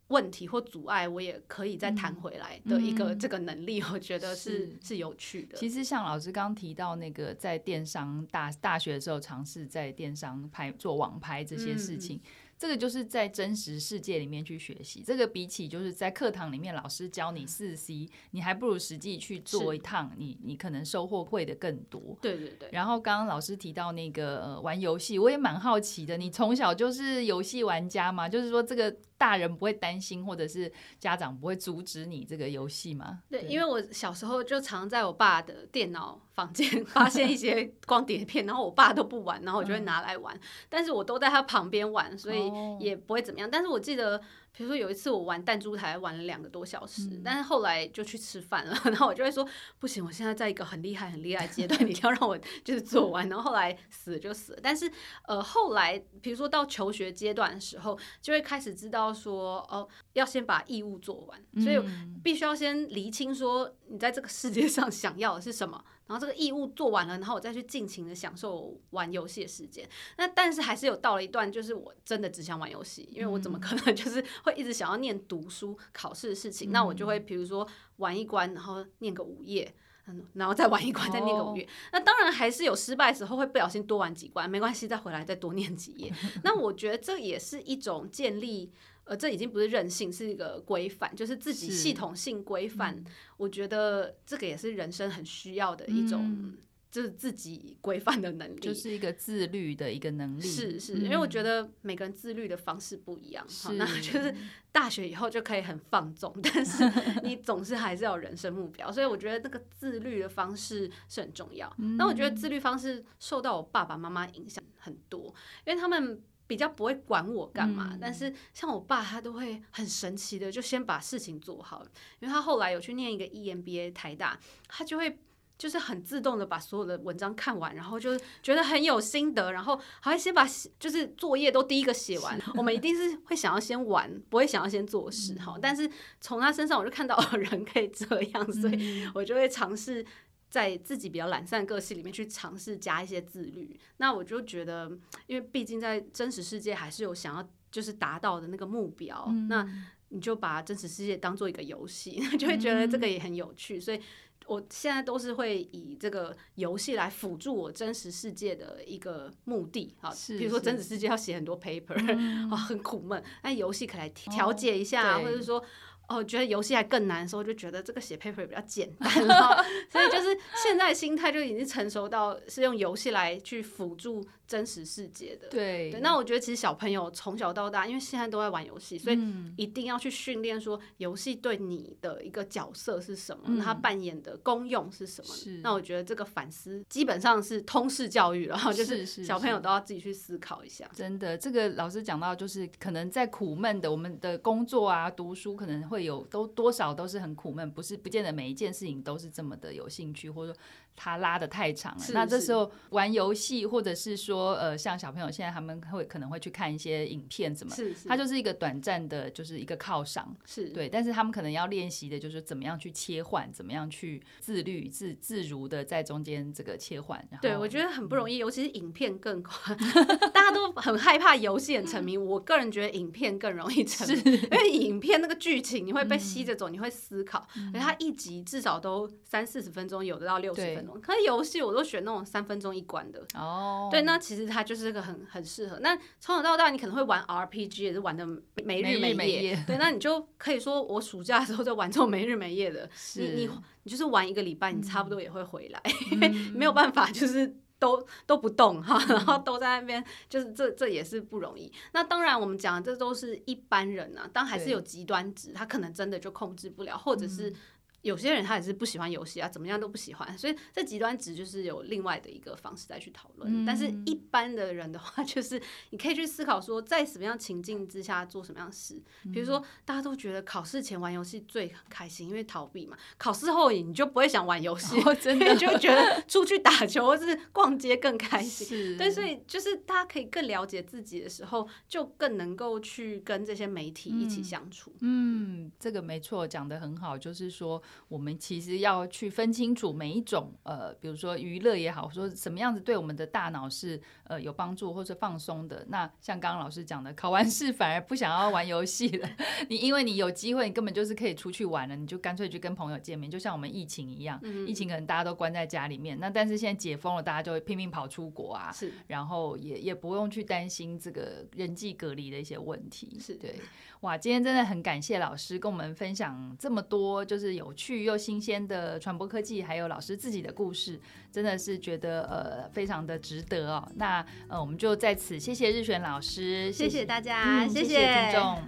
[0.08, 5.56] 问题或阻碍，我也可以再弹回来的一个这个能力，我觉得是是，是有趣的。
[5.56, 12.16] 其实像老师刚提到那个在电商大大学的时候尝试在电商拍做网拍这些事情。
[12.16, 12.20] 嗯
[12.58, 22.18] 这个就是在真实世界里面去学习，这个比起就是在课堂里面老师教你四 C，你还不如实际去做一趟，你你可能收获会的更多。
[22.20, 22.68] 对对对。
[22.72, 28.28] 然后刚刚老师提到那个呃玩游戏，我也蛮好奇的，你从小就是游戏玩家吗？
[28.28, 28.96] 就是说这个。
[29.18, 33.20] 大人不会担心，或者是家长不会阻止你这个游戏吗？
[33.28, 40.38] 对，因为我小时候就常在我爸的电脑房间 发现一些光碟片，然后我爸都不玩，然后我就会拿来玩，
[40.68, 43.48] 但是我都在他旁边玩，所以也不会怎么样。
[43.50, 44.22] 但是我记得。
[44.52, 49.46] 比如说有一次我玩弹珠台玩了两个多小时，嗯、但是后来就去吃饭了， 然后我就会说
[49.78, 53.28] 不行，我现在在一个很厉害很厉害阶段，你一定要让我就是做完。
[53.28, 54.90] 然后后来死了就死了，但是
[55.26, 61.78] 呃后来比如说到求学阶段的时候，就会开始知道说哦要先把义务做完，所以
[62.24, 65.82] 必须要先厘清说你在这个世界上 想要的是什么。
[66.06, 69.86] 然后这个义务做完了，然后我再去尽情的享受玩游戏的时间。
[70.16, 76.72] 那但是还是有到了一段，就是我真的只想玩游戏，因为我怎么可能 就是会一直想要念读书、考试的事情？
[76.72, 79.70] 那我就会比如说玩一关，然后念个五页，
[80.06, 81.68] 嗯，然后再玩一关，再念个五页。
[81.92, 86.10] 那当然还是有失败的时候，会不小心多玩几关，没关系，再回来再多念几页。
[86.42, 88.72] 那我觉得这也是一种建立。
[89.08, 92.94] 呃，这已经不是任性，是一个规范，就是自己系统性规范。
[92.94, 93.04] 嗯、
[93.38, 96.58] 我觉得这个也是人生很需要的一种，嗯、
[96.90, 100.42] 就是自己规范的能力，就是一个自律的一个能力。
[100.42, 104.34] 是是，嗯、因为我觉得每个人自律的方式不一样，好，那就是
[104.70, 106.84] 大学以后就可以很放纵，但是
[107.22, 111.74] 你总是还是要有人生目标，所以我觉得这个自律的方式是很重要。
[111.96, 115.34] 那、嗯、我觉得自律方式受到我爸爸妈妈影响很多，
[115.64, 116.22] 因为他们。
[116.48, 121.84] 比较不会管我干嘛，嗯、但是像我爸，他都会很神奇的，就先把事情做好。
[122.18, 124.36] 因为他后来有去念一个 EMBA 台大，
[124.66, 125.18] 他就会
[125.58, 130.48] 就是很自动的把所有的文章看完，然后就觉得很有心得，然后还会先把
[130.80, 132.40] 就是作业都第一个写完。
[132.54, 135.52] 我们一定是会想要先玩，不会想要先做事哈。
[135.56, 135.88] 嗯、但是
[136.20, 140.04] 从他身上，我就看到人可以这样，所以我就会尝试。
[140.50, 144.90] 在自己比较懒散的个性里面去尝试加一些自律，那我就觉得，
[145.26, 149.68] 因为毕竟在真实世界还是有想要就是达到的那个目标，嗯、那
[150.08, 153.76] 你就把真实世界当做一个游戏， 就会觉得这个也很有趣。
[153.76, 154.00] 嗯、所以
[154.46, 165.62] 我现在都是会以这个游戏来辅助我真实世界的一个目的啊，比如说真实世界要写很多 paper 啊、 嗯，很苦闷，那游戏可以来调节一下，哦、或者说。
[166.08, 175.46] 哦，觉得游戏还更难的时候，就觉得这个写 paper 比较简单了， 所以就是现在心态就已经成熟到是用游戏来去辅助真实世界的。
[175.48, 179.18] 对，对，那我觉得其实小朋友从小到大，因为现在都在玩游戏，所以
[179.56, 185.34] 一定要去训练说游戏对你的一个角色是什么，嗯、它扮演的功用是什么。
[185.34, 190.88] 是那我觉得这个反思基本上是通识教育了，然 后就是小朋友都要自己去思考一下。
[190.94, 195.78] 真的，这个老师讲到，就是可能在苦闷的我们的工作啊、读书可能。
[195.88, 200.60] 会有都多少都是很苦闷，不是不见得每一件事情都是这么的有兴趣，或者说。
[200.98, 210.88] 他拉的太长了，那这时候玩游戏，或者是说，呃，像小朋友现在他们会可能会去看一些影片，什么，是是，它就是一个短暂的，就是一个犒赏，是对。
[210.88, 217.16] 但是他们可能要练习的就是怎么样去切换，怎么样去自律、自自如的在中间这个切换。
[217.30, 219.72] 然后对，我觉得很不容易，嗯、尤其是影片更快，
[220.34, 222.18] 大家都很害怕游戏很沉迷。
[222.18, 227.46] 我个人觉得影片更容易沉迷，是因为影片那个剧情你会被吸着走，你会思考。
[227.56, 230.87] 嗯、而它一集至少都三四十分钟，有的到六十分钟。
[230.94, 233.22] 对可是游戏我都选那种三分钟一关的。
[233.34, 235.78] 哦，对，那其实它就是个很很适合。
[235.80, 238.26] 那从小到大，你可能会玩 RPG，也是玩的
[238.64, 239.14] 没日没夜。
[239.14, 242.88] 没夜对，那你就可以说我暑假的时候在玩这种没日没夜的。
[243.16, 243.50] 你你
[243.82, 247.56] 你就是玩一个礼拜，你差不多也会回来，嗯、因 为没有办法，就是。
[247.80, 251.72] 都都不动哈， 然后都在那边，就是这这也是不容易。
[251.92, 257.54] 那当然，我们讲的这都是一般人啊，当还是有极端值，他可能真的就控制不了，或者是。
[258.02, 263.64] 有些人他也是不喜欢游戏啊，怎么样都不喜欢，所以这极端值就是有另外的一个方式再去讨论。
[263.64, 269.02] 嗯、但是一般的人的话，就是你可以去思考说，在什么样情境之下做什么样的事。
[269.32, 272.96] 比如说，大家都觉得考试前玩游戏最开心，因为逃避嘛。
[273.18, 278.96] 考试后你就不会想玩游戏，哦、真的 就觉得出去打球或是逛街更开心。
[278.96, 284.94] 对，所以就是大家可以更了解自己的时候，就更能够去跟这些媒体一起相处。
[285.00, 287.82] 嗯，嗯，这个没错，讲的很好，就是说。
[288.08, 295.84] 我们其实要去分清楚每一种呃，比如说娱乐也好，说什么样子对我们的大脑是呃有帮助或者放松的。
[295.88, 299.28] 那像刚刚老师讲的，考完试反而不想要玩游戏了。
[299.68, 303.30] 你因为你有机会，你根本就是可以出去玩了，你就干脆去跟朋友见面。
[303.30, 313.18] 就像我们疫情一样，疫情可能大家都关在家里面，那但是现在解封了，大家就会拼命跑出国啊，是，然后也也不用去担心这个人际隔离的一些问题。
[313.20, 313.60] 是对，
[314.00, 321.00] 哇，今天真的很感谢老师跟我们分享这么多，就是有趣又新鲜的传播科技，还有老师自己的故事，
[321.30, 323.88] 真的是觉得呃非常的值得哦。
[323.94, 328.58] 那呃，我们就在此谢谢日璇老师，谢谢大家，嗯、谢谢谢谢听众。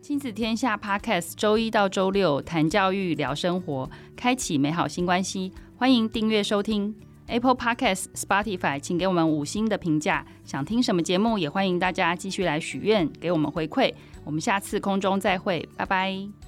[0.00, 5.52] 亲子天下 Podcast 周一到周六谈教育、聊生活，开启美好新关系。
[5.76, 6.92] 欢迎订阅收听
[7.28, 10.26] Apple Podcast、Spotify，请给我们五星的评价。
[10.44, 13.94] 想听什么节目，也欢迎大家继续来许愿，给我们回馈。
[14.24, 16.41] 我们下次空中再会，拜拜。